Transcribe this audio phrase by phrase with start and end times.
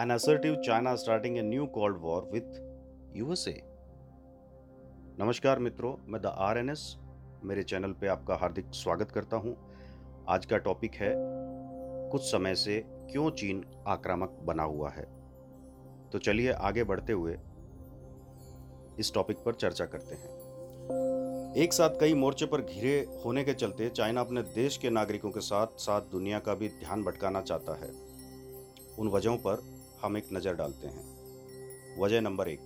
[0.00, 2.44] an assertive China starting a new Cold War with
[3.14, 3.52] USA.
[5.20, 6.96] नमस्कार मित्रों, मैं the R N S
[7.44, 9.56] मेरे channel पे आपका हार्दिक स्वागत करता हूँ।
[10.28, 11.14] आज का टॉपिक है,
[12.10, 15.04] कुछ समय से क्यों चीन आक्रामक बना हुआ है?
[16.12, 17.38] तो चलिए आगे बढ़ते हुए
[18.98, 20.30] इस टॉपिक पर चर्चा करते हैं।
[21.56, 25.40] एक साथ कई मोर्चे पर घिरे होने के चलते चाइना अपने देश के नागरिकों के
[25.40, 28.10] साथ साथ दुनिया का भी ध्यान भटकाना चाहता है।
[28.98, 29.69] उन वजहों पर
[30.02, 32.60] हम एक नज़र डालते हैं। वजह नंबर एक,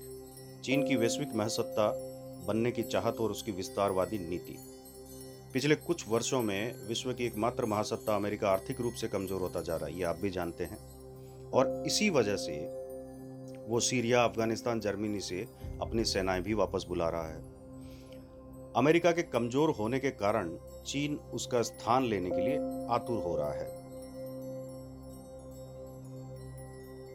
[0.64, 1.88] चीन की वैश्विक महसत्ता
[2.46, 4.56] बनने की चाहत और उसकी विस्तारवादी नीति।
[5.52, 9.76] पिछले कुछ वर्षों में विश्व की एकमात्र महासत्ता अमेरिका आर्थिक रूप से कमज़ोर होता जा
[9.76, 10.78] रहा है, ये आप भी जानते हैं।
[11.50, 12.84] और इसी वजह से
[13.68, 15.46] वो सीरिया, अफ़गानिस्तान, जर्मनी से
[15.80, 17.42] अपनी सेनाएँ भी वापस बुला रहा है।
[18.76, 23.52] अमेरिका के कमज़ोर होने के कारण चीन उसका स्थान लेने के लिए आतुर हो रहा
[23.52, 23.83] है।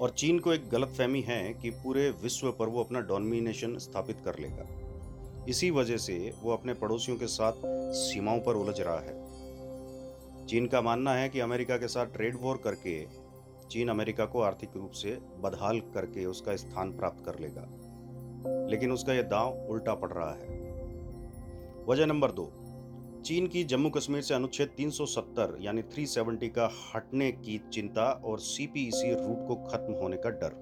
[0.01, 4.17] और चीन को एक गलत फहमी है कि पूरे विश्व पर वो अपना डोमिनेशन स्थापित
[4.25, 4.65] कर लेगा।
[5.49, 7.53] इसी वजह से वो अपने पड़ोसियों के साथ
[7.93, 9.29] सीमाओं पर उलझ रहा है।
[10.45, 13.05] चीन का मानना है कि अमेरिका के साथ ट्रेड वॉर करके
[13.71, 17.69] चीन अमेरिका को आर्थिक रूप से बदहाल करके उसका स्थान प्राप्त कर लेगा।
[18.67, 20.59] लेकिन उसका यह दांव उल्टा पड़ रहा है।
[21.87, 22.58] वजह नंबर दो
[23.29, 29.11] चीन की जम्मू कश्मीर से अनुच्छेद 370 यानी 370 का हटने की चिंता और सीपीईसी
[29.11, 30.55] रूट को खत्म होने का डर।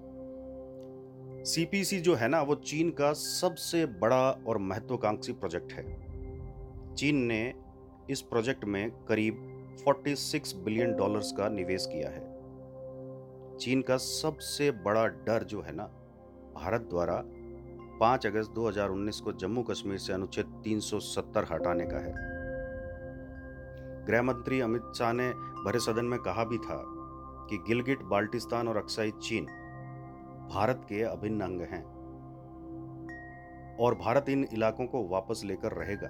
[1.45, 7.53] सीपीसी जो है ना, वो चीन का सबसे बड़ा और महत्वाकांक्षी प्रोजेक्ट है। चीन ने
[8.09, 9.35] इस प्रोजेक्ट में करीब
[9.88, 12.38] 46 बिलियन डॉलर्स का निवेश किया है।
[13.57, 15.83] चीन का सबसे बड़ा डर जो है ना,
[16.55, 17.23] भारत द्वारा
[17.99, 22.36] 5 अगस्त 2019 को जम्मू कश्मीर से अनुच्छेद 370 हटाने का है।
[24.08, 25.30] गृह मंत्री अमित शाह ने
[25.66, 26.83] भरे सदन में कहा भी था
[27.50, 29.45] कि गिलगिट बाल्टिस्तान और अक्साई चीन
[30.52, 31.83] भारत के अभिन्न अंग हैं
[33.80, 36.08] और भारत इन इलाकों को वापस लेकर रहेगा।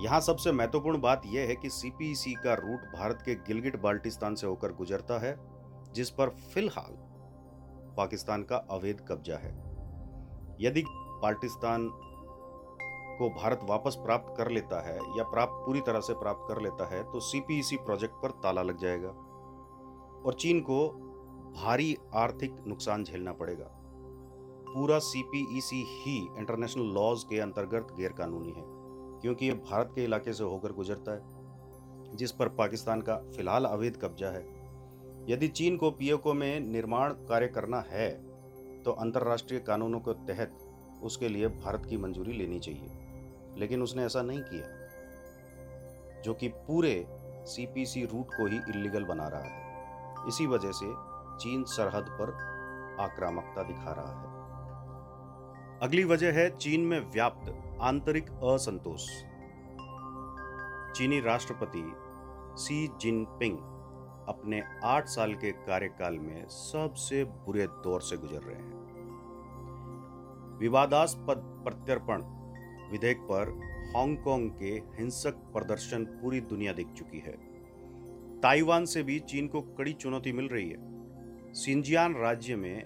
[0.00, 4.46] यहाँ सबसे महत्वपूर्ण बात यह है कि सीपीसी का रूट भारत के गिलगिट बाल्टिस्तान से
[4.46, 5.36] होकर गुजरता है,
[5.92, 6.96] जिस पर फ़िलहाल
[7.96, 9.52] पाकिस्तान का अवैध कब्जा है।
[10.60, 10.84] यदि
[11.22, 11.88] बाल्टिस्तान
[13.18, 16.88] को भारत वापस प्राप्त कर लेता है या प्राप्त, पूरी तरह से प्राप्त कर लेता
[16.88, 19.08] है तो सीपीईसी प्रोजेक्ट पर ताला लग जाएगा।
[20.26, 20.88] और चीन को
[21.56, 23.70] भारी आर्थिक नुकसान झेलना पड़ेगा।
[24.66, 28.64] पूरा सीपीईसी ही इंटरनेशनल लॉज के अंतर्गत गैरकानूनी है,
[29.20, 33.96] क्योंकि ये भारत के इलाके से होकर गुजरता है, जिस पर पाकिस्तान का फ़िलहाल अवैध
[33.96, 34.44] कब्जा है।
[35.28, 38.10] यदि चीन को पीओको में निर्माण कार्य करना है
[38.82, 40.58] तो अंतर्राष्ट्रीय कानूनों के तहत
[41.02, 43.05] उसके लिए भारत की मंजूरी लेनी चाहिए।
[43.56, 44.66] लेकिन उसने ऐसा नहीं किया,
[46.22, 47.06] जो कि पूरे
[47.46, 50.86] सीपीसी रूट को ही इलीगल बना रहा है। इसी वजह से
[51.36, 52.30] चीन सरहद पर
[53.00, 54.36] आक्रामकता दिखा रहा है।
[55.80, 59.06] अगली वजह है चीन में व्याप्त आंतरिक असंतोष।
[60.96, 61.92] चीनी राष्ट्रपति
[62.62, 63.58] सी जिनपिंग
[64.28, 68.74] अपने आठ साल के कार्यकाल में सबसे बुरे दौर से गुजर रहे हैं।
[70.58, 72.22] विवादास्पद प्रत्यर्पण
[72.90, 73.48] विधेयक पर
[73.96, 77.56] हांगकांग के हिंसक प्रदर्शन पूरी दुनिया देख चुकी है।
[78.40, 80.76] ताइवान से भी चीन को कड़ी चुनौती मिल रही है।
[81.52, 82.84] सिंजियान राज्य में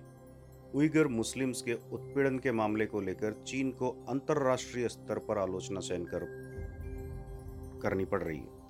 [0.75, 6.05] उइगर मुस्लिम्स के उत्पीड़न के मामले को लेकर चीन को अंतर्राष्ट्रीय स्तर पर आलोचना सहन
[6.05, 6.21] कर,
[7.83, 8.61] करनी पड़ रही है।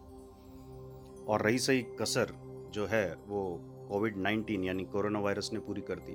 [1.24, 2.26] और रही सही कसर
[2.74, 6.14] जो है वो कोविड 19 यानी कोरोना वायरस ने पूरी कर दी।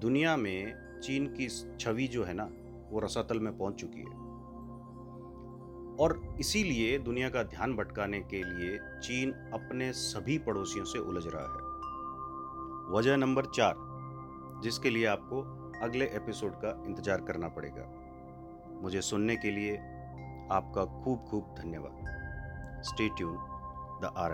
[0.00, 1.48] दुनिया में चीन की
[1.80, 2.50] छवि जो है ना
[2.94, 4.22] वो रसातल में पहुँच चुकी है।
[5.96, 11.42] और इसीलिए दुनिया का ध्यान भटकाने के लिए चीन अपने सभी पड़ोसियों से उलझ रहा
[11.42, 13.74] है। वजह नंबर चार,
[14.62, 15.42] जिसके लिए आपको
[15.84, 17.84] अगले एपिसोड का इंतज़ार करना पड़ेगा।
[18.82, 19.76] मुझे सुनने के लिए
[20.52, 23.36] आपका खूब खूब धन्यवाद स्टे ट्यून
[24.02, 24.32] द आर